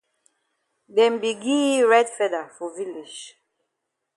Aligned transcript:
Dem 0.95 1.13
be 1.21 1.31
gi 1.43 1.55
yi 1.67 1.75
red 1.91 2.07
feather 2.17 2.45
for 2.55 2.69
village. 2.77 3.19